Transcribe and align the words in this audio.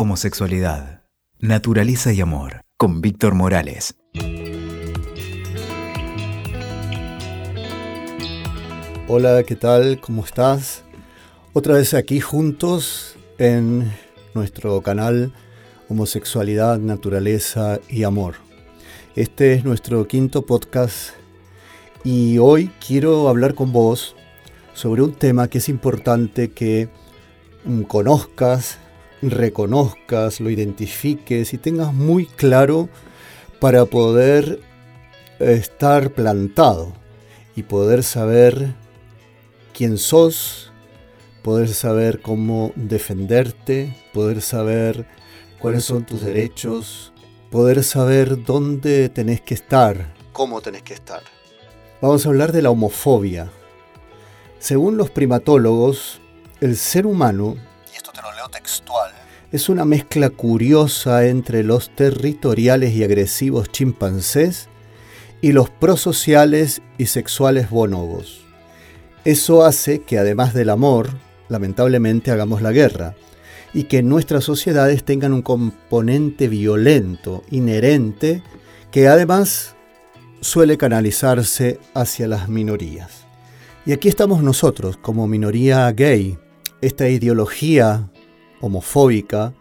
Homosexualidad, 0.00 1.02
naturaleza 1.40 2.12
y 2.12 2.20
amor, 2.20 2.62
con 2.76 3.00
Víctor 3.00 3.34
Morales. 3.34 3.96
Hola, 9.08 9.42
¿qué 9.42 9.56
tal? 9.56 10.00
¿Cómo 10.00 10.24
estás? 10.24 10.84
Otra 11.52 11.74
vez 11.74 11.94
aquí 11.94 12.20
juntos 12.20 13.16
en 13.38 13.92
nuestro 14.34 14.80
canal 14.82 15.32
Homosexualidad, 15.88 16.78
Naturaleza 16.78 17.80
y 17.88 18.04
Amor. 18.04 18.36
Este 19.16 19.54
es 19.54 19.64
nuestro 19.64 20.06
quinto 20.06 20.46
podcast 20.46 21.10
y 22.04 22.38
hoy 22.38 22.70
quiero 22.86 23.28
hablar 23.28 23.56
con 23.56 23.72
vos 23.72 24.14
sobre 24.74 25.02
un 25.02 25.14
tema 25.14 25.48
que 25.48 25.58
es 25.58 25.68
importante 25.68 26.52
que 26.52 26.88
mm, 27.64 27.82
conozcas, 27.82 28.78
reconozcas, 29.22 30.40
lo 30.40 30.50
identifiques 30.50 31.52
y 31.52 31.58
tengas 31.58 31.92
muy 31.92 32.26
claro 32.26 32.88
para 33.60 33.84
poder 33.84 34.60
estar 35.38 36.12
plantado 36.12 36.92
y 37.56 37.64
poder 37.64 38.02
saber 38.02 38.74
quién 39.72 39.98
sos, 39.98 40.72
poder 41.42 41.68
saber 41.68 42.20
cómo 42.20 42.72
defenderte, 42.76 43.96
poder 44.12 44.42
saber 44.42 45.06
cuáles 45.58 45.84
son 45.84 46.04
tus 46.04 46.20
derechos, 46.20 47.12
poder 47.50 47.82
saber 47.82 48.44
dónde 48.44 49.08
tenés 49.08 49.40
que 49.40 49.54
estar, 49.54 50.14
cómo 50.32 50.60
tenés 50.60 50.82
que 50.82 50.94
estar. 50.94 51.22
Vamos 52.00 52.24
a 52.24 52.28
hablar 52.28 52.52
de 52.52 52.62
la 52.62 52.70
homofobia. 52.70 53.50
Según 54.60 54.96
los 54.96 55.10
primatólogos, 55.10 56.20
el 56.60 56.76
ser 56.76 57.06
humano, 57.06 57.56
esto 57.98 58.12
te 58.12 58.22
lo 58.22 58.32
leo 58.32 58.48
textual, 58.48 59.10
es 59.50 59.68
una 59.68 59.84
mezcla 59.84 60.30
curiosa 60.30 61.26
entre 61.26 61.64
los 61.64 61.90
territoriales 61.90 62.94
y 62.94 63.02
agresivos 63.02 63.72
chimpancés 63.72 64.68
y 65.40 65.50
los 65.50 65.68
prosociales 65.68 66.80
y 66.96 67.06
sexuales 67.06 67.70
bonobos. 67.70 68.44
Eso 69.24 69.64
hace 69.64 70.02
que 70.02 70.16
además 70.16 70.54
del 70.54 70.70
amor, 70.70 71.10
lamentablemente 71.48 72.30
hagamos 72.30 72.62
la 72.62 72.70
guerra, 72.70 73.16
y 73.74 73.84
que 73.84 74.04
nuestras 74.04 74.44
sociedades 74.44 75.02
tengan 75.02 75.32
un 75.32 75.42
componente 75.42 76.46
violento, 76.46 77.42
inherente, 77.50 78.44
que 78.92 79.08
además 79.08 79.74
suele 80.40 80.78
canalizarse 80.78 81.80
hacia 81.94 82.28
las 82.28 82.48
minorías. 82.48 83.26
Y 83.84 83.92
aquí 83.92 84.08
estamos 84.08 84.40
nosotros, 84.40 84.96
como 84.98 85.26
minoría 85.26 85.90
gay, 85.90 86.38
esta 86.80 87.08
ideología 87.08 88.10
homofóbica 88.60 89.54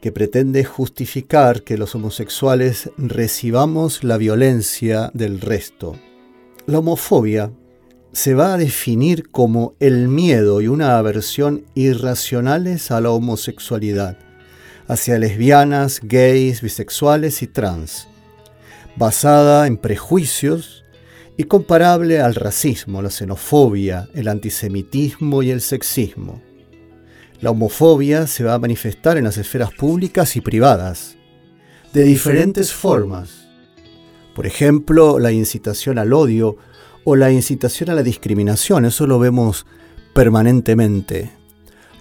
que 0.00 0.12
pretende 0.12 0.64
justificar 0.64 1.62
que 1.62 1.76
los 1.76 1.94
homosexuales 1.94 2.90
recibamos 2.96 4.04
la 4.04 4.16
violencia 4.16 5.10
del 5.14 5.40
resto. 5.40 5.96
La 6.66 6.78
homofobia 6.78 7.50
se 8.12 8.34
va 8.34 8.54
a 8.54 8.56
definir 8.56 9.30
como 9.30 9.74
el 9.80 10.08
miedo 10.08 10.60
y 10.60 10.68
una 10.68 10.96
aversión 10.98 11.66
irracionales 11.74 12.90
a 12.90 13.00
la 13.00 13.10
homosexualidad, 13.10 14.16
hacia 14.88 15.18
lesbianas, 15.18 16.00
gays, 16.02 16.62
bisexuales 16.62 17.42
y 17.42 17.46
trans, 17.46 18.08
basada 18.96 19.66
en 19.66 19.76
prejuicios 19.76 20.84
y 21.36 21.44
comparable 21.44 22.20
al 22.20 22.34
racismo, 22.34 23.02
la 23.02 23.10
xenofobia, 23.10 24.08
el 24.14 24.28
antisemitismo 24.28 25.42
y 25.42 25.50
el 25.50 25.60
sexismo. 25.60 26.45
La 27.40 27.50
homofobia 27.50 28.26
se 28.26 28.44
va 28.44 28.54
a 28.54 28.58
manifestar 28.58 29.18
en 29.18 29.24
las 29.24 29.36
esferas 29.36 29.72
públicas 29.72 30.36
y 30.36 30.40
privadas, 30.40 31.16
de 31.92 32.04
diferentes 32.04 32.72
formas. 32.72 33.48
Por 34.34 34.46
ejemplo, 34.46 35.18
la 35.18 35.32
incitación 35.32 35.98
al 35.98 36.12
odio 36.12 36.56
o 37.04 37.16
la 37.16 37.30
incitación 37.30 37.90
a 37.90 37.94
la 37.94 38.02
discriminación, 38.02 38.84
eso 38.84 39.06
lo 39.06 39.18
vemos 39.18 39.66
permanentemente. 40.14 41.30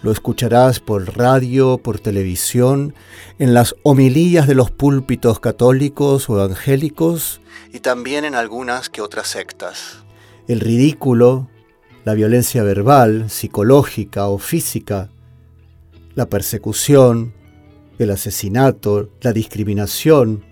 Lo 0.01 0.11
escucharás 0.11 0.79
por 0.79 1.17
radio, 1.17 1.79
por 1.79 1.99
televisión, 1.99 2.93
en 3.39 3.53
las 3.53 3.75
homilías 3.83 4.47
de 4.47 4.55
los 4.55 4.71
púlpitos 4.71 5.39
católicos 5.39 6.29
o 6.29 6.35
evangélicos 6.35 7.41
y 7.73 7.79
también 7.79 8.23
en 8.23 8.35
algunas 8.35 8.89
que 8.89 9.01
otras 9.01 9.27
sectas. 9.27 10.03
El 10.47 10.59
ridículo, 10.59 11.49
la 12.03 12.13
violencia 12.13 12.63
verbal, 12.63 13.29
psicológica 13.29 14.27
o 14.27 14.37
física, 14.37 15.09
la 16.15 16.29
persecución, 16.29 17.33
el 17.99 18.09
asesinato, 18.11 19.09
la 19.21 19.33
discriminación, 19.33 20.43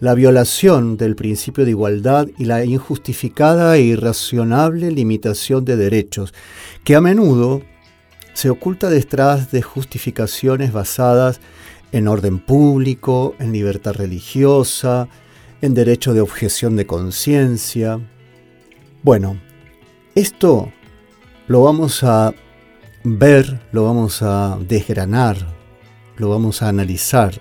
la 0.00 0.14
violación 0.14 0.96
del 0.96 1.14
principio 1.14 1.64
de 1.64 1.70
igualdad 1.70 2.28
y 2.36 2.46
la 2.46 2.64
injustificada 2.64 3.76
e 3.76 3.82
irracionable 3.82 4.90
limitación 4.90 5.64
de 5.64 5.76
derechos, 5.76 6.34
que 6.82 6.96
a 6.96 7.00
menudo 7.00 7.62
se 8.32 8.50
oculta 8.50 8.90
detrás 8.90 9.50
de 9.52 9.62
justificaciones 9.62 10.72
basadas 10.72 11.40
en 11.92 12.08
orden 12.08 12.40
público, 12.40 13.36
en 13.38 13.52
libertad 13.52 13.94
religiosa, 13.94 15.08
en 15.62 15.74
derecho 15.74 16.12
de 16.12 16.20
objeción 16.20 16.76
de 16.76 16.86
conciencia. 16.86 18.00
Bueno, 19.02 19.40
esto 20.14 20.72
lo 21.46 21.62
vamos 21.62 22.02
a 22.02 22.34
ver, 23.04 23.60
lo 23.70 23.84
vamos 23.84 24.22
a 24.22 24.58
desgranar, 24.66 25.36
lo 26.16 26.30
vamos 26.30 26.62
a 26.62 26.68
analizar. 26.68 27.40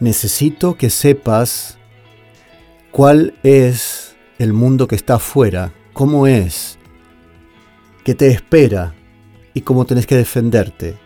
Necesito 0.00 0.76
que 0.76 0.88
sepas 0.88 1.78
cuál 2.92 3.34
es 3.42 4.16
el 4.38 4.52
mundo 4.52 4.86
que 4.86 4.94
está 4.94 5.16
afuera, 5.16 5.74
cómo 5.92 6.28
es, 6.28 6.78
qué 8.04 8.14
te 8.14 8.28
espera 8.28 8.94
y 9.52 9.62
cómo 9.62 9.84
tenés 9.84 10.06
que 10.06 10.14
defenderte. 10.14 10.96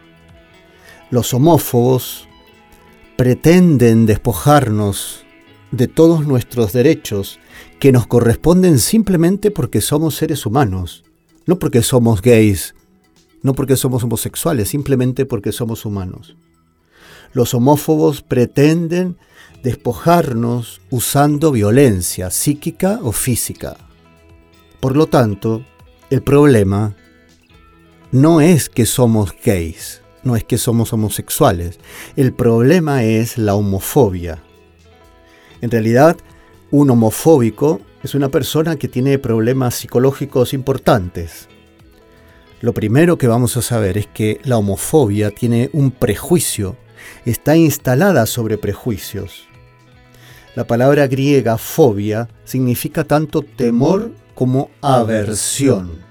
Los 1.11 1.33
homófobos 1.33 2.29
pretenden 3.17 4.05
despojarnos 4.05 5.25
de 5.71 5.89
todos 5.89 6.27
nuestros 6.27 6.75
derechos 6.75 7.41
que 7.79 7.91
nos 7.91 8.07
corresponden 8.07 8.79
simplemente 8.79 9.51
porque 9.51 9.81
somos 9.81 10.15
seres 10.15 10.45
humanos, 10.45 11.05
no 11.47 11.59
porque 11.59 11.83
somos 11.83 12.21
gays, 12.21 12.75
no 13.43 13.55
porque 13.55 13.77
somos 13.77 14.05
homosexuales, 14.05 14.69
simplemente 14.69 15.27
porque 15.27 15.53
somos 15.53 15.85
humanos. 15.85 16.37
Los 17.33 17.55
homófobos 17.55 18.23
pretenden 18.23 19.17
despojarnos 19.63 20.81
usando 20.91 21.53
violencia 21.53 22.31
psíquica 22.31 23.01
o 23.03 23.13
física. 23.13 23.77
Por 24.81 24.97
lo 24.97 25.07
tanto, 25.07 25.65
el 26.11 26.23
problema 26.23 26.95
no 28.11 28.41
es 28.41 28.69
que 28.69 28.85
somos 28.85 29.33
gays, 29.45 30.03
no 30.25 30.37
es 30.37 30.45
que 30.45 30.59
somos 30.59 30.93
homosexuales, 30.93 31.79
el 32.17 32.33
problema 32.33 33.05
es 33.05 33.39
la 33.39 33.55
homofobia. 33.55 34.43
En 35.61 35.71
realidad, 35.71 36.17
un 36.71 36.91
homofóbico 36.91 37.81
es 38.03 38.15
una 38.15 38.29
persona 38.29 38.77
que 38.77 38.89
tiene 38.89 39.19
problemas 39.19 39.77
psicológicos 39.77 40.53
importantes, 40.53 41.49
lo 42.63 42.73
primero 42.73 43.19
que 43.19 43.27
vamos 43.27 43.57
a 43.57 43.63
saber 43.63 43.99
es 43.99 44.07
que 44.07 44.41
la 44.45 44.57
homofobia 44.57 45.33
tiene 45.33 45.69
un 45.73 45.91
prejuicio, 45.91 46.77
está 47.25 47.57
instalada 47.57 48.25
sobre 48.25 48.57
prejuicios. 48.57 49.49
La 50.55 50.65
palabra 50.65 51.09
griega 51.09 51.59
fobia 51.59 52.29
significa 52.45 53.03
tanto 53.03 53.43
temor 53.43 54.13
como 54.37 54.71
aversión. 54.81 56.05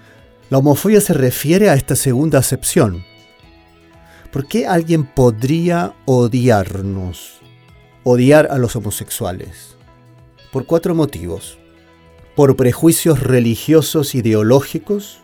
La 0.49 0.57
homofobia 0.57 0.99
se 0.99 1.13
refiere 1.13 1.69
a 1.69 1.73
esta 1.73 1.95
segunda 1.95 2.39
acepción. 2.39 3.05
¿Por 4.29 4.45
qué 4.45 4.67
alguien 4.67 5.05
podría 5.05 5.93
odiarnos? 6.03 7.39
Odiar 8.03 8.49
a 8.51 8.57
los 8.57 8.75
homosexuales. 8.75 9.77
Por 10.51 10.65
cuatro 10.65 10.95
motivos. 10.95 11.59
Por 12.35 12.57
prejuicios 12.57 13.21
religiosos 13.21 14.15
ideológicos, 14.15 15.21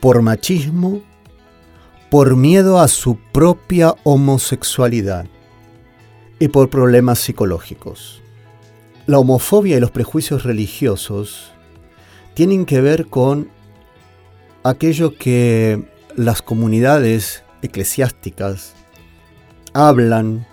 por 0.00 0.22
machismo, 0.22 1.02
por 2.10 2.36
miedo 2.36 2.80
a 2.80 2.88
su 2.88 3.16
propia 3.16 3.94
homosexualidad 4.04 5.26
y 6.38 6.48
por 6.48 6.70
problemas 6.70 7.18
psicológicos. 7.18 8.22
La 9.06 9.18
homofobia 9.18 9.76
y 9.76 9.80
los 9.80 9.90
prejuicios 9.90 10.44
religiosos 10.44 11.52
tienen 12.34 12.66
que 12.66 12.80
ver 12.80 13.06
con 13.06 13.48
aquello 14.62 15.16
que 15.16 15.82
las 16.14 16.42
comunidades 16.42 17.42
eclesiásticas 17.62 18.74
hablan 19.72 20.46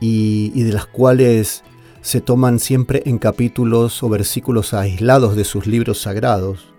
y, 0.00 0.62
de 0.62 0.72
las 0.72 0.86
cuales 0.86 1.64
se 2.00 2.20
toman 2.20 2.58
siempre 2.58 3.02
en 3.06 3.18
capítulos 3.18 4.02
o 4.02 4.08
versículos 4.08 4.74
aislados 4.74 5.36
de 5.36 5.44
sus 5.44 5.66
libros 5.66 6.00
sagrados 6.00 6.72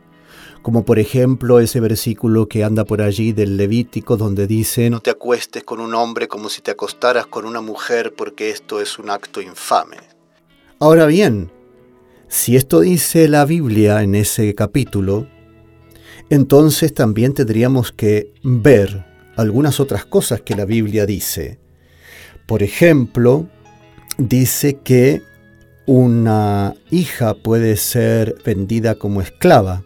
como 0.61 0.83
por 0.83 0.99
ejemplo 0.99 1.59
ese 1.59 1.79
versículo 1.79 2.47
que 2.47 2.63
anda 2.63 2.85
por 2.85 3.01
allí 3.01 3.31
del 3.31 3.57
Levítico 3.57 4.17
donde 4.17 4.47
dice, 4.47 4.89
no 4.89 4.99
te 4.99 5.11
acuestes 5.11 5.63
con 5.63 5.79
un 5.79 5.93
hombre 5.93 6.27
como 6.27 6.49
si 6.49 6.61
te 6.61 6.71
acostaras 6.71 7.27
con 7.27 7.45
una 7.45 7.61
mujer 7.61 8.13
porque 8.15 8.49
esto 8.49 8.81
es 8.81 8.99
un 8.99 9.09
acto 9.09 9.41
infame. 9.41 9.97
Ahora 10.79 11.05
bien, 11.05 11.51
si 12.27 12.55
esto 12.55 12.81
dice 12.81 13.27
la 13.27 13.45
Biblia 13.45 14.03
en 14.03 14.15
ese 14.15 14.53
capítulo, 14.53 15.27
entonces 16.29 16.93
también 16.93 17.33
tendríamos 17.33 17.91
que 17.91 18.33
ver 18.43 19.05
algunas 19.35 19.79
otras 19.79 20.05
cosas 20.05 20.41
que 20.41 20.55
la 20.55 20.65
Biblia 20.65 21.05
dice. 21.05 21.59
Por 22.45 22.63
ejemplo, 22.63 23.47
dice 24.17 24.79
que 24.83 25.21
una 25.85 26.75
hija 26.91 27.33
puede 27.33 27.77
ser 27.77 28.35
vendida 28.45 28.95
como 28.95 29.21
esclava 29.21 29.83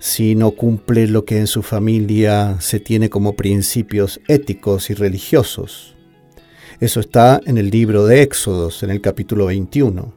si 0.00 0.34
no 0.34 0.52
cumple 0.52 1.06
lo 1.06 1.26
que 1.26 1.38
en 1.38 1.46
su 1.46 1.62
familia 1.62 2.56
se 2.58 2.80
tiene 2.80 3.10
como 3.10 3.36
principios 3.36 4.20
éticos 4.26 4.88
y 4.88 4.94
religiosos. 4.94 5.94
Eso 6.80 7.00
está 7.00 7.40
en 7.44 7.58
el 7.58 7.68
libro 7.70 8.06
de 8.06 8.22
Éxodos, 8.22 8.82
en 8.82 8.90
el 8.90 9.02
capítulo 9.02 9.46
21. 9.46 10.12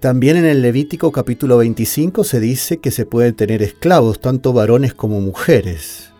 También 0.00 0.38
en 0.38 0.46
el 0.46 0.62
Levítico 0.62 1.12
capítulo 1.12 1.58
25 1.58 2.24
se 2.24 2.40
dice 2.40 2.78
que 2.78 2.90
se 2.90 3.04
pueden 3.04 3.34
tener 3.34 3.62
esclavos, 3.62 4.18
tanto 4.18 4.54
varones 4.54 4.94
como 4.94 5.20
mujeres. 5.20 6.10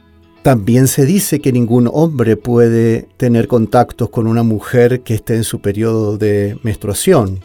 También 0.42 0.86
se 0.86 1.06
dice 1.06 1.40
que 1.40 1.50
ningún 1.50 1.88
hombre 1.90 2.36
puede 2.36 3.08
tener 3.16 3.48
contactos 3.48 4.10
con 4.10 4.26
una 4.26 4.42
mujer 4.42 5.00
que 5.00 5.14
esté 5.14 5.36
en 5.36 5.44
su 5.44 5.62
periodo 5.62 6.18
de 6.18 6.58
menstruación. 6.62 7.40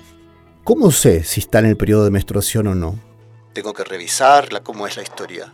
¿Cómo 0.66 0.92
sé 0.92 1.24
si 1.24 1.40
está 1.40 1.60
en 1.60 1.68
el 1.68 1.78
periodo 1.78 2.04
de 2.04 2.12
menstruación 2.12 2.68
o 2.68 2.76
no? 2.76 3.07
Tengo 3.58 3.74
que 3.74 3.84
revisarla, 3.84 4.60
cómo 4.60 4.86
es 4.86 4.98
la 4.98 5.02
historia. 5.02 5.52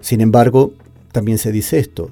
Sin 0.00 0.22
embargo, 0.22 0.72
también 1.12 1.36
se 1.36 1.52
dice 1.52 1.78
esto. 1.78 2.10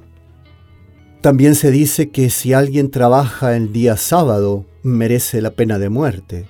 También 1.22 1.54
se 1.54 1.70
dice 1.70 2.10
que 2.10 2.28
si 2.28 2.52
alguien 2.52 2.90
trabaja 2.90 3.56
el 3.56 3.72
día 3.72 3.96
sábado, 3.96 4.66
merece 4.82 5.40
la 5.40 5.52
pena 5.52 5.78
de 5.78 5.88
muerte. 5.88 6.46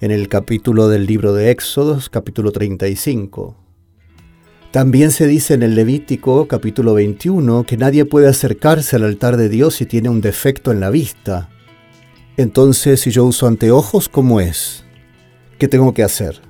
En 0.00 0.10
el 0.10 0.30
capítulo 0.30 0.88
del 0.88 1.04
libro 1.04 1.34
de 1.34 1.50
Éxodos, 1.50 2.08
capítulo 2.08 2.50
35. 2.50 3.54
También 4.70 5.10
se 5.10 5.26
dice 5.26 5.52
en 5.52 5.62
el 5.62 5.74
Levítico, 5.74 6.48
capítulo 6.48 6.94
21, 6.94 7.64
que 7.64 7.76
nadie 7.76 8.06
puede 8.06 8.28
acercarse 8.28 8.96
al 8.96 9.04
altar 9.04 9.36
de 9.36 9.50
Dios 9.50 9.74
si 9.74 9.84
tiene 9.84 10.08
un 10.08 10.22
defecto 10.22 10.72
en 10.72 10.80
la 10.80 10.88
vista. 10.88 11.50
Entonces, 12.38 13.02
si 13.02 13.10
yo 13.10 13.26
uso 13.26 13.46
anteojos, 13.46 14.08
¿cómo 14.08 14.40
es? 14.40 14.82
¿Qué 15.58 15.68
tengo 15.68 15.92
que 15.92 16.04
hacer? 16.04 16.45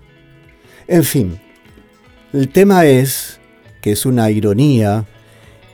En 0.88 1.02
fin, 1.02 1.40
el 2.32 2.48
tema 2.48 2.86
es 2.86 3.40
que 3.80 3.90
es 3.90 4.06
una 4.06 4.30
ironía 4.30 5.04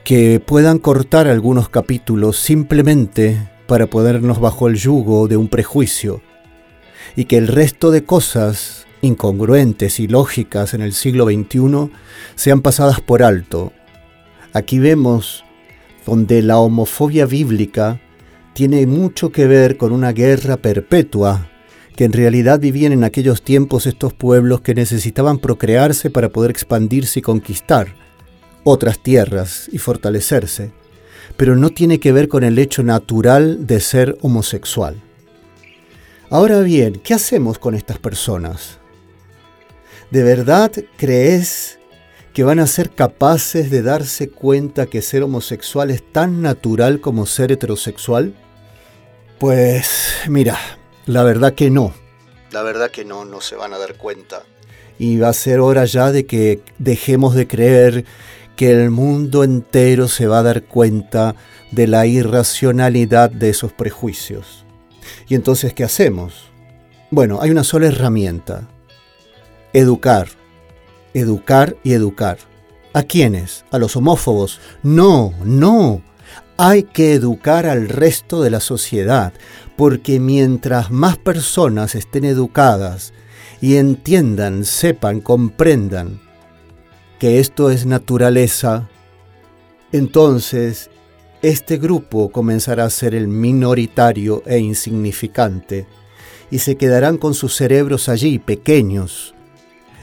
que 0.05 0.41
puedan 0.41 0.79
cortar 0.79 1.29
algunos 1.29 1.69
capítulos 1.69 2.39
simplemente 2.39 3.37
para 3.67 3.87
ponernos 3.89 4.41
bajo 4.41 4.69
el 4.69 4.77
yugo 4.77 5.29
de 5.29 5.37
un 5.37 5.49
prejuicio 5.49 6.23
y 7.15 7.27
que 7.27 7.37
el 7.37 7.49
resto 7.49 7.91
de 7.91 8.05
cosas 8.05 8.87
incongruentes 9.03 10.01
y 10.01 10.09
lógicas 10.09 10.73
en 10.73 10.81
el 10.81 10.95
siglo 10.95 11.27
XXI 11.27 11.91
sean 12.35 12.63
pasadas 12.63 13.01
por 13.01 13.23
alto. 13.23 13.73
Aquí 14.55 14.79
vemos 14.79 15.45
donde 16.07 16.41
la 16.41 16.59
homofobia 16.59 17.27
bíblica 17.27 18.01
tiene 18.55 18.87
mucho 18.87 19.31
que 19.31 19.47
ver 19.47 19.77
con 19.77 19.93
una 19.93 20.13
guerra 20.13 20.57
perpetua 20.57 21.52
que 21.97 22.05
en 22.05 22.13
realidad 22.13 22.61
vivían 22.61 22.93
en 22.93 23.05
aquellos 23.05 23.43
tiempos 23.43 23.87
estos 23.87 24.13
pueblos 24.13 24.61
que 24.61 24.75
necesitaban 24.75 25.39
procrearse 25.39 26.11
para 26.11 26.31
poder 26.31 26.51
expandirse 26.51 27.21
y 27.21 27.23
conquistar 27.23 27.95
otras 28.65 28.99
tierras 28.99 29.69
y 29.73 29.79
fortalecerse, 29.79 30.73
pero 31.37 31.57
no 31.57 31.71
tiene 31.71 32.01
que 32.01 32.13
ver 32.13 32.29
con 32.29 32.45
el 32.45 32.59
hecho 32.59 32.83
natural 32.83 33.67
de 33.67 33.81
ser 33.81 34.17
homosexual. 34.23 35.03
Ahora 36.31 36.61
bien, 36.61 36.95
¿qué 36.95 37.15
hacemos 37.15 37.59
con 37.59 37.75
estas 37.75 37.99
personas? 37.99 38.79
¿De 40.11 40.23
verdad 40.23 40.73
crees 40.97 41.79
que 42.33 42.45
van 42.45 42.59
a 42.59 42.67
ser 42.67 42.91
capaces 42.91 43.71
de 43.71 43.83
darse 43.83 44.31
cuenta 44.31 44.87
que 44.87 45.03
ser 45.03 45.23
homosexual 45.23 45.91
es 45.91 46.03
tan 46.13 46.41
natural 46.41 47.01
como 47.01 47.27
ser 47.27 47.53
heterosexual? 47.53 48.35
Pues 49.39 50.15
mira, 50.29 50.59
la 51.07 51.23
verdad 51.23 51.55
que 51.55 51.71
no. 51.71 51.93
La 52.51 52.63
verdad 52.63 52.91
que 52.91 53.05
no, 53.05 53.25
no 53.25 53.41
se 53.41 53.57
van 53.57 53.73
a 53.73 53.79
dar 53.79 53.97
cuenta. 53.97 54.43
Y 54.99 55.19
va 55.19 55.29
a 55.29 55.33
ser 55.33 55.61
hora 55.61 55.85
ya 55.85 56.13
de 56.13 56.27
que 56.27 56.61
dejemos 56.79 57.35
de 57.35 57.49
creer 57.49 58.05
que 58.57 58.71
el 58.71 58.91
mundo 58.91 59.43
entero 59.43 60.09
se 60.09 60.27
va 60.27 60.41
a 60.41 60.43
dar 60.43 60.65
cuenta 60.65 61.35
de 61.71 61.87
la 61.87 62.07
irracionalidad 62.07 63.31
de 63.31 63.51
esos 63.51 63.73
prejuicios. 63.73 64.65
¿Y 65.29 65.35
entonces 65.35 65.73
qué 65.75 65.85
hacemos? 65.85 66.51
Bueno, 67.11 67.39
hay 67.41 67.51
una 67.51 67.65
sola 67.65 67.87
herramienta. 67.87 68.69
Educar. 69.73 70.29
Educar 71.15 71.77
y 71.83 71.95
educar. 71.95 72.39
¿A 72.93 73.03
quiénes? 73.03 73.65
¿A 73.71 73.79
los 73.79 73.97
homófobos? 73.97 74.61
No, 74.83 75.33
no. 75.45 76.03
Hay 76.59 76.83
que 76.85 77.15
educar 77.15 77.67
al 77.67 77.89
resto 77.89 78.43
de 78.43 78.51
la 78.51 78.61
sociedad, 78.61 79.33
porque 79.83 80.21
mientras 80.21 80.93
más 80.93 81.19
personas 81.19 81.97
estén 81.97 82.25
educadas 82.25 83.13
y 83.61 83.79
entiendan, 83.79 84.65
sepan, 84.65 85.21
comprendan 85.21 86.21
que 87.19 87.41
esto 87.41 87.69
es 87.69 87.85
naturaleza, 87.85 88.89
entonces 89.91 90.89
este 91.43 91.79
grupo 91.79 92.31
comenzará 92.31 92.85
a 92.85 92.91
ser 92.91 93.13
el 93.13 93.27
minoritario 93.27 94.45
e 94.47 94.59
insignificante 94.59 95.89
y 96.49 96.61
se 96.61 96.77
quedarán 96.77 97.19
con 97.19 97.35
sus 97.35 97.57
cerebros 97.57 98.09
allí 98.09 98.39
pequeños 98.39 99.35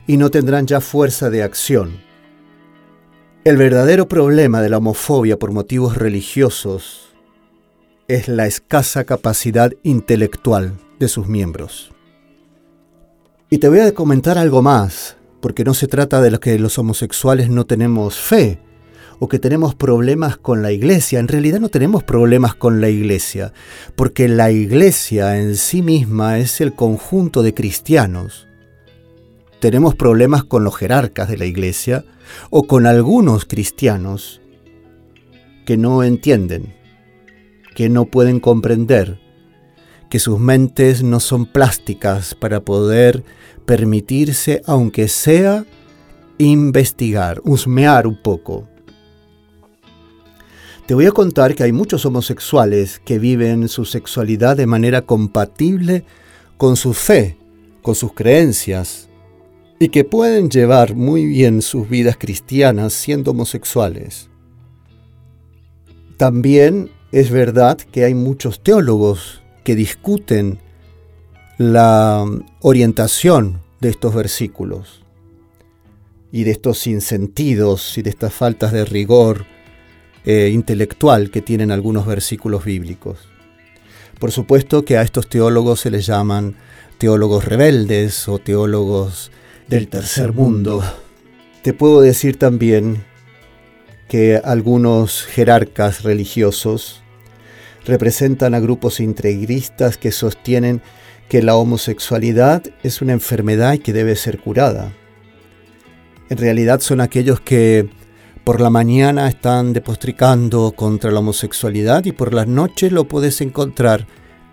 y 0.08 0.18
no 0.18 0.30
tendrán 0.30 0.68
ya 0.68 0.82
fuerza 0.82 1.30
de 1.30 1.42
acción. 1.42 2.02
El 3.46 3.56
verdadero 3.56 4.10
problema 4.10 4.62
de 4.62 4.72
la 4.72 4.80
homofobia 4.80 5.40
por 5.40 5.54
motivos 5.54 5.96
religiosos 5.96 7.09
es 8.10 8.28
la 8.28 8.48
escasa 8.48 9.04
capacidad 9.04 9.72
intelectual 9.84 10.74
de 11.00 11.08
sus 11.08 11.28
miembros. 11.28 11.92
Y 13.52 13.60
te 13.60 13.70
voy 13.70 13.80
a 13.80 13.94
comentar 13.94 14.40
algo 14.40 14.64
más, 14.64 15.16
porque 15.40 15.64
no 15.64 15.76
se 15.76 15.88
trata 15.88 16.20
de 16.20 16.40
que 16.40 16.58
los 16.58 16.80
homosexuales 16.80 17.52
no 17.52 17.68
tenemos 17.68 18.18
fe 18.18 18.60
o 19.20 19.30
que 19.30 19.38
tenemos 19.38 19.76
problemas 19.76 20.38
con 20.38 20.64
la 20.64 20.72
iglesia. 20.72 21.20
En 21.20 21.28
realidad 21.28 21.60
no 21.60 21.70
tenemos 21.70 22.04
problemas 22.04 22.56
con 22.56 22.82
la 22.82 22.90
iglesia, 22.90 23.54
porque 23.96 24.28
la 24.28 24.50
iglesia 24.50 25.38
en 25.38 25.56
sí 25.56 25.84
misma 25.84 26.40
es 26.40 26.62
el 26.62 26.74
conjunto 26.74 27.44
de 27.44 27.54
cristianos. 27.54 28.48
Tenemos 29.60 29.94
problemas 29.94 30.44
con 30.44 30.64
los 30.64 30.76
jerarcas 30.76 31.30
de 31.30 31.38
la 31.38 31.46
iglesia 31.46 32.06
o 32.50 32.64
con 32.64 32.88
algunos 32.88 33.46
cristianos 33.46 34.42
que 35.68 35.78
no 35.78 36.02
entienden 36.02 36.79
que 37.80 37.88
no 37.88 38.04
pueden 38.04 38.42
comprender, 38.42 39.22
que 40.10 40.20
sus 40.20 40.38
mentes 40.38 41.02
no 41.02 41.22
son 41.22 41.46
plásticas 41.46 42.36
para 42.36 42.60
poder 42.60 43.24
permitirse, 43.66 44.62
aunque 44.66 45.08
sea, 45.08 45.64
investigar, 46.38 47.40
husmear 47.46 48.06
un 48.06 48.22
poco. 48.22 48.68
Te 50.88 50.94
voy 50.94 51.06
a 51.06 51.14
contar 51.14 51.56
que 51.56 51.64
hay 51.64 51.72
muchos 51.72 52.06
homosexuales 52.06 53.00
que 53.00 53.18
viven 53.18 53.70
su 53.70 53.86
sexualidad 53.86 54.58
de 54.58 54.68
manera 54.68 55.04
compatible 55.04 56.04
con 56.58 56.76
su 56.76 56.94
fe, 56.94 57.38
con 57.82 57.96
sus 57.96 58.12
creencias, 58.12 59.08
y 59.80 59.88
que 59.88 60.04
pueden 60.04 60.50
llevar 60.50 60.96
muy 60.96 61.26
bien 61.26 61.62
sus 61.62 61.88
vidas 61.88 62.18
cristianas 62.18 62.92
siendo 62.92 63.32
homosexuales. 63.32 64.30
También 66.18 66.92
es 67.12 67.32
verdad 67.32 67.78
que 67.78 68.06
hay 68.06 68.14
muchos 68.14 68.62
teólogos 68.62 69.42
que 69.64 69.76
discuten 69.76 70.60
la 71.58 72.26
orientación 72.62 73.62
de 73.80 73.90
estos 73.90 74.14
versículos 74.14 75.04
y 76.32 76.44
de 76.44 76.52
estos 76.52 76.80
sinsentidos 76.80 77.98
y 77.98 78.02
de 78.02 78.12
estas 78.12 78.34
faltas 78.34 78.72
de 78.72 78.86
rigor 78.86 79.46
eh, 80.26 80.52
intelectual 80.54 81.32
que 81.32 81.42
tienen 81.42 81.72
algunos 81.72 82.06
versículos 82.06 82.64
bíblicos. 82.64 83.28
Por 84.20 84.32
supuesto 84.32 84.86
que 84.86 84.98
a 84.98 85.02
estos 85.02 85.28
teólogos 85.28 85.80
se 85.80 85.92
les 85.92 86.06
llaman 86.06 86.56
teólogos 86.98 87.46
rebeldes 87.46 88.28
o 88.28 88.38
teólogos 88.38 89.32
del 89.68 89.88
tercer 89.88 90.34
mundo. 90.34 90.84
Te 91.64 91.74
puedo 91.74 92.02
decir 92.02 92.38
también 92.38 93.04
que 94.10 94.42
algunos 94.44 95.24
jerarcas 95.24 96.04
religiosos 96.04 97.02
representan 97.86 98.54
a 98.56 98.60
grupos 98.60 99.00
integristas 99.00 99.98
que 99.98 100.12
sostienen 100.12 100.82
que 101.30 101.44
la 101.44 101.56
homosexualidad 101.56 102.64
es 102.84 103.02
una 103.02 103.14
enfermedad 103.14 103.74
y 103.74 103.80
que 103.80 103.94
debe 103.94 104.16
ser 104.16 104.40
curada. 104.40 104.92
En 106.30 106.38
realidad 106.38 106.82
son 106.82 107.02
aquellos 107.02 107.40
que 107.40 107.88
por 108.44 108.62
la 108.62 108.72
mañana 108.72 109.30
están 109.30 109.74
depostricando 109.74 110.74
contra 110.76 111.12
la 111.12 111.20
homosexualidad 111.20 112.06
y 112.06 112.12
por 112.12 112.34
las 112.34 112.48
noches 112.48 112.92
lo 112.92 113.08
puedes 113.08 113.42
encontrar 113.42 114.08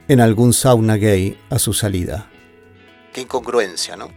en 0.06 0.20
algún 0.20 0.52
sauna 0.52 0.96
gay 0.96 1.38
a 1.48 1.58
su 1.58 1.72
salida. 1.72 2.30
Qué 3.14 3.22
incongruencia, 3.22 3.96
¿no? 3.96 4.10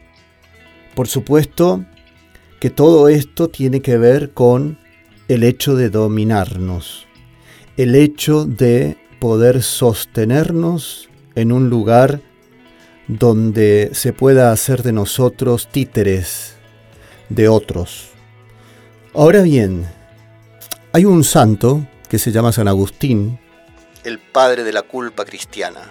Por 0.95 1.07
supuesto 1.07 1.85
que 2.59 2.69
todo 2.69 3.07
esto 3.07 3.47
tiene 3.47 3.81
que 3.81 3.97
ver 3.97 4.33
con 4.33 4.77
el 5.29 5.43
hecho 5.43 5.75
de 5.75 5.91
dominarnos, 5.91 7.05
el 7.77 7.93
hecho 7.93 8.45
de 8.45 8.97
poder 9.19 9.61
sostenernos 9.61 11.07
en 11.35 11.51
un 11.51 11.69
lugar 11.69 12.21
donde 13.07 13.91
se 13.93 14.11
pueda 14.11 14.51
hacer 14.51 14.81
de 14.81 14.91
nosotros 14.91 15.67
títeres 15.67 16.55
de 17.29 17.47
otros. 17.47 18.09
Ahora 19.13 19.43
bien, 19.43 19.85
hay 20.93 21.05
un 21.05 21.23
santo 21.23 21.87
que 22.09 22.17
se 22.17 22.31
llama 22.31 22.51
San 22.51 22.67
Agustín, 22.67 23.39
el 24.03 24.17
padre 24.17 24.63
de 24.63 24.73
la 24.73 24.81
culpa 24.81 25.25
cristiana. 25.25 25.81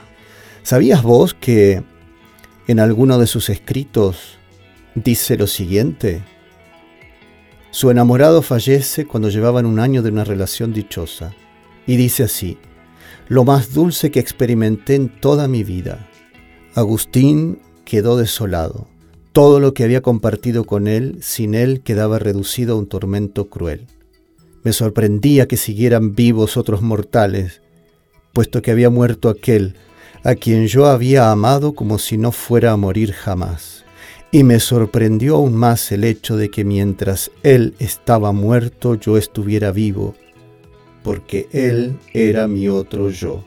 ¿Sabías 0.65 1.05
vos 1.05 1.35
que 1.35 1.85
en 2.67 2.81
alguno 2.81 3.19
de 3.19 3.29
sus 3.29 3.51
escritos 3.51 4.37
dice 4.97 5.37
lo 5.37 5.47
siguiente? 5.47 6.23
Su 7.71 7.91
enamorado 7.91 8.43
fallece 8.43 9.07
cuando 9.07 9.29
llevaban 9.29 9.67
un 9.67 9.79
año 9.79 10.03
de 10.03 10.11
una 10.11 10.25
relación 10.25 10.73
dichosa. 10.73 11.35
Y 11.87 11.97
dice 11.97 12.25
así, 12.25 12.59
lo 13.29 13.45
más 13.45 13.73
dulce 13.73 14.11
que 14.11 14.21
experimenté 14.21 14.95
en 14.95 15.09
toda 15.09 15.49
mi 15.49 15.65
vida. 15.65 16.09
Agustín 16.75 17.61
quedó 17.85 18.17
desolado 18.17 18.87
todo 19.39 19.61
lo 19.61 19.73
que 19.73 19.85
había 19.85 20.01
compartido 20.01 20.65
con 20.65 20.89
él, 20.89 21.19
sin 21.21 21.55
él 21.55 21.83
quedaba 21.83 22.19
reducido 22.19 22.75
a 22.75 22.79
un 22.79 22.89
tormento 22.89 23.49
cruel. 23.49 23.87
Me 24.65 24.73
sorprendía 24.73 25.47
que 25.47 25.57
siguieran 25.57 26.17
vivos 26.17 26.57
otros 26.57 26.83
mortales, 26.83 27.63
puesto 28.33 28.63
que 28.63 28.73
había 28.73 28.91
muerto 28.91 29.29
aquel 29.29 29.77
a 30.25 30.35
quien 30.35 30.67
yo 30.67 30.87
había 30.87 31.31
amado 31.31 31.75
como 31.75 31.99
si 31.99 32.19
no 32.19 32.33
fuera 32.33 32.73
a 32.73 32.77
morir 32.77 33.13
jamás. 33.13 33.78
Y 34.31 34.45
me 34.45 34.61
sorprendió 34.61 35.37
aún 35.37 35.55
más 35.55 35.91
el 35.91 36.05
hecho 36.05 36.37
de 36.37 36.51
que 36.51 36.63
mientras 36.63 37.31
él 37.43 37.75
estaba 37.79 38.33
muerto 38.33 38.95
yo 38.95 39.17
estuviera 39.17 39.73
vivo, 39.73 40.15
porque 41.03 41.49
él 41.53 41.97
era 42.13 42.47
mi 42.47 42.69
otro 42.69 43.09
yo. 43.09 43.45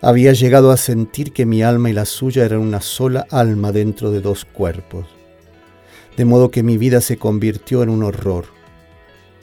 Había 0.00 0.32
llegado 0.32 0.70
a 0.70 0.76
sentir 0.76 1.32
que 1.32 1.44
mi 1.44 1.64
alma 1.64 1.90
y 1.90 1.92
la 1.92 2.04
suya 2.04 2.44
eran 2.44 2.60
una 2.60 2.80
sola 2.80 3.26
alma 3.30 3.72
dentro 3.72 4.12
de 4.12 4.20
dos 4.20 4.44
cuerpos. 4.44 5.06
De 6.16 6.24
modo 6.24 6.52
que 6.52 6.62
mi 6.62 6.78
vida 6.78 7.00
se 7.00 7.16
convirtió 7.16 7.82
en 7.82 7.88
un 7.88 8.04
horror. 8.04 8.44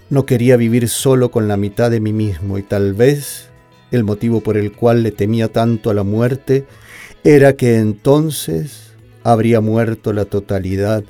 No 0.09 0.25
quería 0.25 0.55
vivir 0.55 0.87
solo 0.87 1.29
con 1.29 1.49
la 1.49 1.57
mitad 1.57 1.91
de 1.91 1.99
mí 1.99 2.13
mismo 2.13 2.57
y 2.57 2.63
tal 2.63 2.93
vez 2.93 3.49
el 3.91 4.05
motivo 4.05 4.39
por 4.39 4.55
el 4.55 4.71
cual 4.71 5.03
le 5.03 5.11
temía 5.11 5.49
tanto 5.49 5.89
a 5.89 5.93
la 5.93 6.03
muerte 6.03 6.65
era 7.25 7.53
que 7.53 7.79
entonces 7.79 8.92
habría 9.23 9.61
muerto 9.61 10.13
la 10.13 10.25
totalidad 10.25 11.03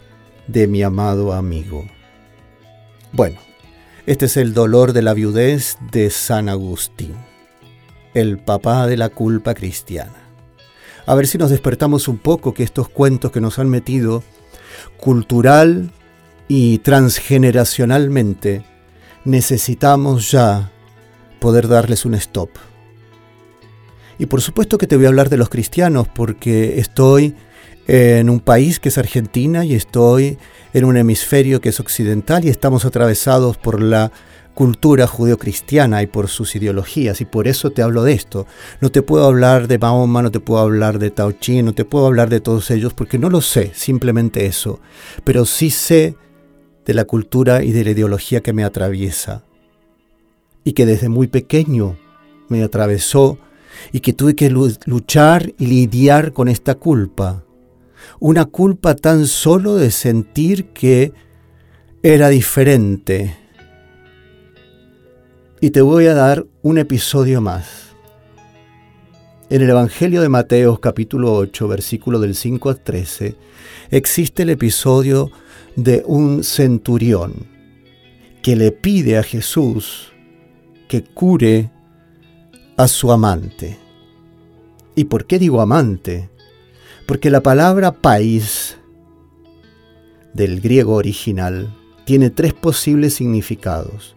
de 0.47 0.67
mi 0.67 0.83
amado 0.83 1.33
amigo. 1.33 1.85
Bueno, 3.11 3.39
este 4.05 4.25
es 4.25 4.37
el 4.37 4.53
dolor 4.53 4.93
de 4.93 5.01
la 5.01 5.13
viudez 5.13 5.77
de 5.91 6.09
San 6.09 6.49
Agustín 6.49 7.15
el 8.13 8.37
papá 8.37 8.87
de 8.87 8.97
la 8.97 9.09
culpa 9.09 9.53
cristiana. 9.53 10.13
A 11.05 11.15
ver 11.15 11.27
si 11.27 11.37
nos 11.37 11.49
despertamos 11.49 12.07
un 12.07 12.17
poco 12.17 12.53
que 12.53 12.63
estos 12.63 12.87
cuentos 12.89 13.31
que 13.31 13.41
nos 13.41 13.59
han 13.59 13.69
metido 13.69 14.23
cultural 14.97 15.91
y 16.47 16.79
transgeneracionalmente, 16.79 18.63
necesitamos 19.25 20.31
ya 20.31 20.71
poder 21.39 21.67
darles 21.67 22.05
un 22.05 22.13
stop. 22.15 22.49
Y 24.17 24.27
por 24.27 24.41
supuesto 24.41 24.77
que 24.77 24.87
te 24.87 24.95
voy 24.95 25.05
a 25.05 25.09
hablar 25.09 25.29
de 25.29 25.37
los 25.37 25.49
cristianos 25.49 26.07
porque 26.07 26.79
estoy 26.79 27.35
en 27.87 28.29
un 28.29 28.39
país 28.39 28.79
que 28.79 28.89
es 28.89 28.97
Argentina 28.97 29.65
y 29.65 29.75
estoy 29.75 30.37
en 30.73 30.85
un 30.85 30.97
hemisferio 30.97 31.61
que 31.61 31.69
es 31.69 31.79
occidental 31.79 32.45
y 32.45 32.49
estamos 32.49 32.85
atravesados 32.85 33.57
por 33.57 33.81
la 33.81 34.11
cultura 34.53 35.07
judeocristiana 35.07 36.03
y 36.03 36.07
por 36.07 36.27
sus 36.27 36.55
ideologías, 36.55 37.21
y 37.21 37.25
por 37.25 37.47
eso 37.47 37.71
te 37.71 37.81
hablo 37.81 38.03
de 38.03 38.13
esto. 38.13 38.45
No 38.81 38.91
te 38.91 39.01
puedo 39.01 39.25
hablar 39.25 39.67
de 39.67 39.79
Mahoma, 39.79 40.21
no 40.21 40.31
te 40.31 40.39
puedo 40.39 40.61
hablar 40.61 40.99
de 40.99 41.11
Tao 41.11 41.31
Chi, 41.31 41.63
no 41.63 41.73
te 41.73 41.85
puedo 41.85 42.05
hablar 42.05 42.29
de 42.29 42.39
todos 42.39 42.69
ellos, 42.69 42.93
porque 42.93 43.17
no 43.17 43.29
lo 43.29 43.41
sé, 43.41 43.71
simplemente 43.73 44.45
eso. 44.45 44.79
Pero 45.23 45.45
sí 45.45 45.71
sé 45.71 46.15
de 46.85 46.93
la 46.93 47.05
cultura 47.05 47.63
y 47.63 47.71
de 47.71 47.83
la 47.83 47.91
ideología 47.91 48.41
que 48.41 48.53
me 48.53 48.63
atraviesa, 48.63 49.43
y 50.63 50.73
que 50.73 50.85
desde 50.85 51.09
muy 51.09 51.27
pequeño 51.27 51.97
me 52.47 52.63
atravesó, 52.63 53.39
y 53.91 54.01
que 54.01 54.13
tuve 54.13 54.35
que 54.35 54.51
luchar 54.51 55.51
y 55.57 55.65
lidiar 55.65 56.31
con 56.31 56.47
esta 56.47 56.75
culpa. 56.75 57.43
Una 58.19 58.45
culpa 58.45 58.95
tan 58.95 59.27
solo 59.27 59.75
de 59.75 59.91
sentir 59.91 60.69
que 60.69 61.13
era 62.01 62.29
diferente, 62.29 63.37
y 65.63 65.69
te 65.69 65.81
voy 65.81 66.07
a 66.07 66.13
dar 66.13 66.45
un 66.61 66.77
episodio 66.77 67.39
más. 67.39 67.95
En 69.49 69.61
el 69.61 69.69
Evangelio 69.69 70.21
de 70.21 70.27
Mateo 70.27 70.81
capítulo 70.81 71.33
8, 71.35 71.69
versículo 71.69 72.19
del 72.19 72.35
5 72.35 72.69
al 72.69 72.81
13, 72.81 73.37
existe 73.89 74.43
el 74.43 74.49
episodio 74.49 75.31
de 75.77 76.03
un 76.05 76.43
centurión 76.43 77.47
que 78.41 78.57
le 78.57 78.73
pide 78.73 79.17
a 79.17 79.23
Jesús 79.23 80.11
que 80.89 81.01
cure 81.01 81.71
a 82.75 82.89
su 82.89 83.09
amante. 83.09 83.79
¿Y 84.95 85.05
por 85.05 85.25
qué 85.25 85.39
digo 85.39 85.61
amante? 85.61 86.29
Porque 87.05 87.29
la 87.29 87.41
palabra 87.41 87.91
país 87.91 88.77
del 90.33 90.61
griego 90.61 90.95
original 90.95 91.75
tiene 92.05 92.29
tres 92.29 92.53
posibles 92.53 93.13
significados. 93.13 94.15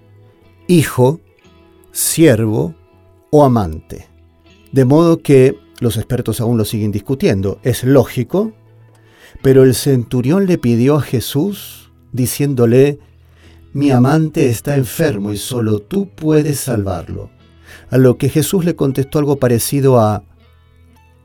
Hijo, 0.67 1.21
siervo 1.93 2.75
o 3.31 3.45
amante. 3.45 4.07
De 4.73 4.85
modo 4.85 5.23
que 5.23 5.59
los 5.81 5.97
expertos 5.97 6.41
aún 6.41 6.59
lo 6.59 6.65
siguen 6.65 6.93
discutiendo. 6.93 7.59
Es 7.63 7.85
lógico, 7.85 8.53
pero 9.43 9.63
el 9.63 9.75
centurión 9.75 10.47
le 10.47 10.59
pidió 10.59 10.97
a 10.97 11.03
Jesús 11.03 11.93
diciéndole, 12.13 12.99
mi 13.73 13.91
amante 13.91 14.49
está 14.49 14.77
enfermo 14.77 15.33
y 15.33 15.37
solo 15.37 15.81
tú 15.81 16.09
puedes 16.09 16.61
salvarlo. 16.61 17.31
A 17.91 17.99
lo 17.99 18.17
que 18.17 18.29
Jesús 18.29 18.65
le 18.65 18.75
contestó 18.75 19.19
algo 19.19 19.37
parecido 19.37 20.01
a, 20.01 20.25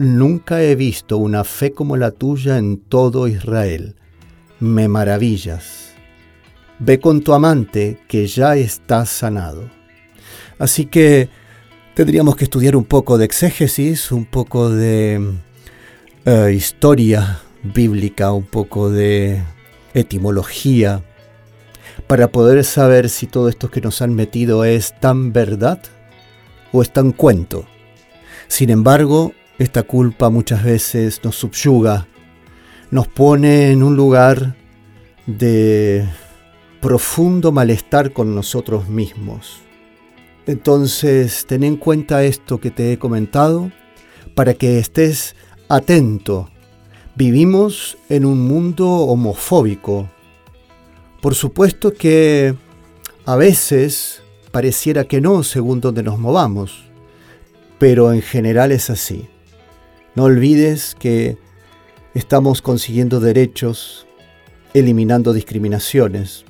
nunca 0.02 0.62
he 0.64 0.76
visto 0.76 1.18
una 1.18 1.44
fe 1.44 1.72
como 1.72 1.96
la 1.96 2.12
tuya 2.12 2.58
en 2.58 2.78
todo 2.78 3.28
Israel. 3.28 3.96
Me 4.60 4.88
maravillas. 4.88 5.94
Ve 6.80 7.00
con 7.00 7.22
tu 7.22 7.34
amante 7.34 8.00
que 8.08 8.26
ya 8.28 8.56
está 8.56 9.06
sanado. 9.06 9.70
Así 10.58 10.86
que 10.86 11.30
tendríamos 11.94 12.36
que 12.36 12.46
estudiar 12.46 12.76
un 12.76 12.86
poco 12.86 13.18
de 13.18 13.26
exégesis, 13.26 14.12
un 14.12 14.26
poco 14.26 14.70
de 14.70 15.36
eh, 16.26 16.54
historia 16.56 17.40
bíblica, 17.64 18.32
un 18.32 18.46
poco 18.46 18.90
de 18.90 19.42
etimología, 19.94 21.04
para 22.08 22.32
poder 22.32 22.64
saber 22.64 23.10
si 23.10 23.28
todo 23.28 23.50
esto 23.50 23.70
que 23.70 23.82
nos 23.82 24.02
han 24.02 24.16
metido 24.16 24.66
es 24.66 25.00
tan 25.00 25.32
verdad 25.32 25.80
o 26.72 26.82
es 26.82 26.92
tan 26.92 27.12
cuento. 27.12 27.66
Sin 28.48 28.70
embargo, 28.70 29.34
esta 29.62 29.84
culpa 29.84 30.30
muchas 30.30 30.64
veces 30.64 31.24
nos 31.24 31.36
subyuga, 31.36 32.08
nos 32.90 33.08
pone 33.08 33.72
en 33.72 33.84
un 33.84 33.96
lugar 33.96 34.56
de 35.28 36.06
profundo 36.82 37.52
malestar 37.52 38.12
con 38.12 38.34
nosotros 38.34 38.90
mismos. 38.90 39.62
Entonces, 40.48 41.46
ten 41.46 41.64
en 41.64 41.78
cuenta 41.78 42.24
esto 42.24 42.60
que 42.60 42.72
te 42.72 42.92
he 42.92 42.98
comentado 42.98 43.72
para 44.36 44.56
que 44.56 44.80
estés 44.80 45.36
atento. 45.70 46.50
Vivimos 47.16 47.98
en 48.10 48.26
un 48.26 48.48
mundo 48.48 48.90
homofóbico. 48.90 50.10
Por 51.22 51.36
supuesto 51.36 51.94
que 51.94 52.56
a 53.26 53.36
veces 53.36 54.24
pareciera 54.52 55.04
que 55.04 55.22
no 55.22 55.44
según 55.44 55.80
donde 55.82 56.02
nos 56.02 56.18
movamos, 56.18 56.84
pero 57.78 58.12
en 58.12 58.24
general 58.24 58.72
es 58.72 58.90
así. 58.90 59.30
No 60.14 60.26
olvides 60.26 60.94
que 61.00 61.38
estamos 62.14 62.62
consiguiendo 62.62 63.22
derechos, 63.22 64.06
eliminando 64.74 65.32
discriminaciones, 65.32 66.44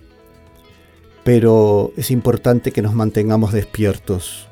pero 1.24 1.94
es 1.96 2.10
importante 2.10 2.72
que 2.72 2.82
nos 2.82 2.96
mantengamos 2.96 3.54
despiertos 3.54 4.48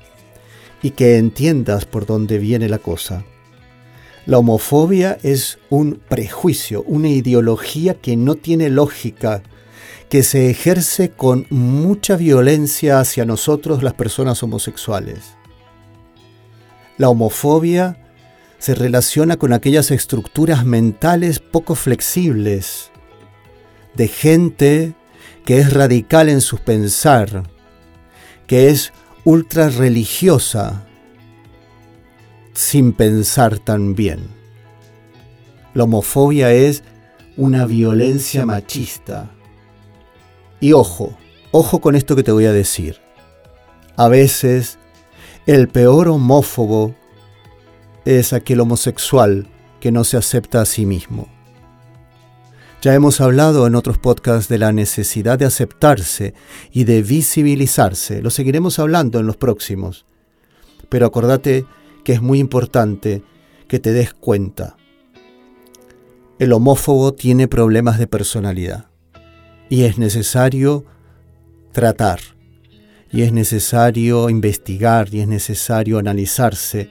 y 0.83 0.91
que 0.91 1.17
entiendas 1.17 1.85
por 1.85 2.05
dónde 2.05 2.37
viene 2.37 2.69
la 2.69 2.77
cosa. 2.77 3.25
La 4.27 4.37
homofobia 4.37 5.17
es 5.23 5.57
un 5.71 5.99
prejuicio, 6.07 6.83
una 6.83 7.09
ideología 7.09 7.95
que 7.95 8.15
no 8.15 8.35
tiene 8.35 8.69
lógica, 8.69 9.41
que 10.07 10.21
se 10.21 10.51
ejerce 10.51 11.09
con 11.09 11.47
mucha 11.49 12.15
violencia 12.15 12.99
hacia 12.99 13.25
nosotros 13.25 13.81
las 13.81 13.93
personas 13.93 14.43
homosexuales. 14.43 15.35
La 16.97 17.09
homofobia 17.09 18.08
se 18.59 18.75
relaciona 18.75 19.37
con 19.37 19.53
aquellas 19.53 19.89
estructuras 19.89 20.65
mentales 20.65 21.39
poco 21.39 21.75
flexibles 21.75 22.91
de 23.95 24.07
gente 24.07 24.93
que 25.45 25.59
es 25.59 25.73
radical 25.73 26.29
en 26.29 26.41
su 26.41 26.57
pensar, 26.57 27.43
que 28.45 28.69
es 28.69 28.93
ultra 29.23 29.69
religiosa 29.69 30.85
sin 32.53 32.93
pensar 32.93 33.57
tan 33.59 33.95
bien. 33.95 34.27
La 35.73 35.85
homofobia 35.85 36.51
es 36.51 36.83
una 37.37 37.65
violencia 37.65 38.45
machista 38.45 39.31
y 40.59 40.73
ojo, 40.73 41.17
ojo 41.51 41.79
con 41.79 41.95
esto 41.95 42.15
que 42.15 42.23
te 42.23 42.33
voy 42.33 42.45
a 42.45 42.51
decir. 42.51 42.97
A 43.95 44.09
veces 44.09 44.77
el 45.45 45.67
peor 45.69 46.09
homófobo 46.09 46.95
es 48.05 48.33
aquel 48.33 48.59
homosexual 48.59 49.47
que 49.79 49.91
no 49.91 50.03
se 50.03 50.17
acepta 50.17 50.61
a 50.61 50.65
sí 50.65 50.85
mismo. 50.85 51.27
Ya 52.81 52.93
hemos 52.93 53.19
hablado 53.19 53.67
en 53.67 53.75
otros 53.75 53.97
podcasts 53.97 54.47
de 54.47 54.57
la 54.57 54.71
necesidad 54.71 55.37
de 55.37 55.45
aceptarse 55.45 56.33
y 56.71 56.85
de 56.85 57.01
visibilizarse. 57.01 58.21
Lo 58.21 58.29
seguiremos 58.29 58.79
hablando 58.79 59.19
en 59.19 59.27
los 59.27 59.35
próximos. 59.35 60.05
Pero 60.87 61.05
acordate 61.05 61.65
que 62.05 62.13
es 62.13 62.21
muy 62.21 62.39
importante 62.39 63.21
que 63.67 63.79
te 63.79 63.91
des 63.91 64.13
cuenta. 64.13 64.77
El 66.39 66.53
homófobo 66.53 67.13
tiene 67.13 67.49
problemas 67.49 67.99
de 67.99 68.07
personalidad 68.07 68.89
y 69.69 69.83
es 69.83 69.97
necesario 69.97 70.85
tratar, 71.71 72.19
y 73.11 73.21
es 73.21 73.31
necesario 73.31 74.29
investigar, 74.29 75.13
y 75.13 75.19
es 75.19 75.27
necesario 75.27 75.99
analizarse, 75.99 76.89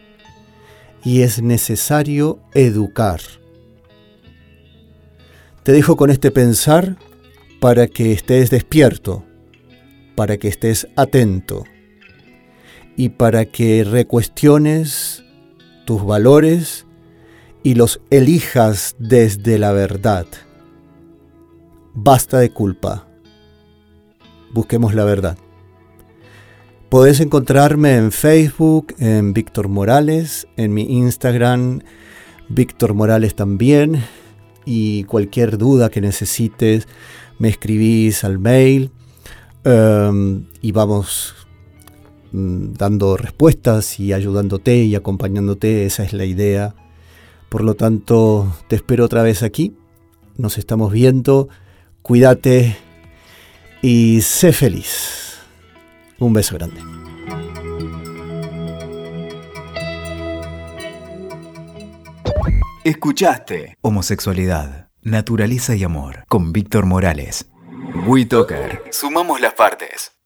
y 1.05 1.23
es 1.23 1.43
necesario 1.43 2.41
educar. 2.55 3.21
Te 5.63 5.73
dejo 5.73 5.97
con 5.97 6.11
este 6.11 6.31
pensar 6.31 6.97
para 7.61 7.87
que 7.87 8.13
estés 8.13 8.51
despierto, 8.51 9.25
para 10.15 10.37
que 10.37 10.49
estés 10.49 10.89
atento 10.97 11.65
y 12.97 13.11
para 13.11 13.45
que 13.45 13.85
recuestiones 13.85 15.25
tus 15.85 16.05
valores 16.05 16.87
y 17.63 17.75
los 17.75 18.01
elijas 18.11 18.97
desde 18.99 19.59
la 19.59 19.73
verdad. 19.73 20.27
Basta 21.95 22.39
de 22.39 22.51
culpa. 22.51 23.07
Busquemos 24.53 24.95
la 24.95 25.05
verdad. 25.05 25.37
Podés 26.89 27.21
encontrarme 27.21 27.97
en 27.97 28.13
Facebook, 28.13 28.95
en 28.99 29.35
Víctor 29.35 29.69
Morales, 29.69 30.49
en 30.57 30.73
mi 30.73 30.85
Instagram, 30.85 31.81
Víctor 32.49 32.95
Morales 32.95 33.35
también. 33.35 34.03
Y 34.65 35.05
cualquier 35.05 35.59
duda 35.59 35.91
que 35.91 36.01
necesites, 36.01 36.89
me 37.39 37.49
escribís 37.51 38.25
al 38.25 38.39
mail 38.39 38.91
em, 39.65 40.47
y 40.63 40.73
vamos 40.73 41.35
mm, 42.33 42.73
dando 42.73 43.19
respuestas 43.19 44.01
y 44.01 44.15
ayudándote 44.15 44.77
y 44.77 44.95
acompañándote. 44.95 45.85
Esa 45.85 46.05
es 46.05 46.15
la 46.15 46.25
idea. 46.25 46.75
Por 47.51 47.65
lo 47.65 47.75
tanto, 47.75 48.57
te 48.67 48.77
espero 48.77 49.05
otra 49.05 49.23
vez 49.23 49.43
aquí. 49.43 49.75
Nos 50.39 50.57
estamos 50.57 50.91
viendo 50.91 51.51
cuídate 52.01 52.79
y 53.83 54.23
sé 54.23 54.55
feliz. 54.55 55.28
Un 56.21 56.33
beso 56.33 56.57
grande. 56.57 56.81
Escuchaste 62.85 63.77
Homosexualidad, 63.83 64.89
Naturaleza 65.03 65.77
y 65.77 65.85
Amor 65.85 66.25
con 66.29 66.53
Víctor 66.53 66.87
Morales. 66.87 67.49
WeToker. 68.07 68.83
Sumamos 68.91 69.41
las 69.41 69.55
partes. 69.55 70.18